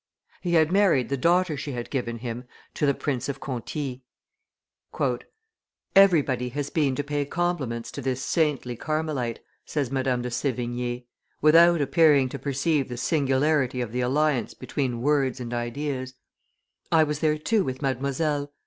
[0.41, 4.01] He had married the daughter she had given him to the Prince of Conti.
[5.95, 11.03] "Everybody has been to pay compliments to this saintly Carmelite," says Madame de Sevigne,
[11.39, 16.15] without appearing to perceive the singularity of the alliance between words and ideas;
[16.91, 18.51] "I was there too with Mademoiselle.